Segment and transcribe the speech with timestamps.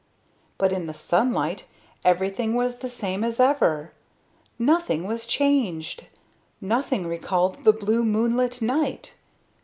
[0.57, 1.67] But in the sunlight
[2.03, 3.93] everything was the same as ever.
[4.57, 6.07] Nothing was changed;
[6.59, 9.13] nothing recalled the blue moonlit night.